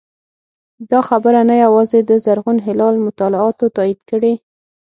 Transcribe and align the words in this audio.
دا 0.91 0.99
خبره 1.09 1.41
نه 1.49 1.55
یوازې 1.65 1.99
د 2.03 2.11
زرغون 2.25 2.57
هلال 2.67 2.95
مطالعاتو 3.05 3.65
تایید 3.77 4.01
کړې 4.09 4.33